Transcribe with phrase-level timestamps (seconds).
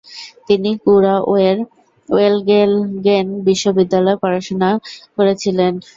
[0.47, 1.57] তিনি কুরাওয়ের
[2.09, 4.69] ওয়েলগেলগেন বিদ্যালয়ে পড়াশোনা
[5.17, 5.73] করেছিলেন।